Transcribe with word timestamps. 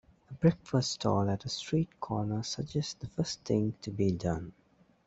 A 0.31 0.33
breakfast-stall 0.33 1.29
at 1.29 1.45
a 1.45 1.49
street-corner 1.49 2.41
suggests 2.41 2.95
the 2.95 3.05
first 3.05 3.41
thing 3.45 3.75
to 3.83 3.91
be 3.91 4.09
done. 4.11 4.51